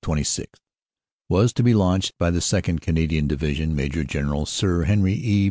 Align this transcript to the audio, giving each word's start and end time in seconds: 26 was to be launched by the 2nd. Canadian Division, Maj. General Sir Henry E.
26 0.03 0.51
was 1.29 1.53
to 1.53 1.61
be 1.61 1.75
launched 1.75 2.13
by 2.17 2.31
the 2.31 2.39
2nd. 2.39 2.81
Canadian 2.81 3.27
Division, 3.27 3.75
Maj. 3.75 3.91
General 4.07 4.47
Sir 4.47 4.81
Henry 4.85 5.13
E. 5.13 5.39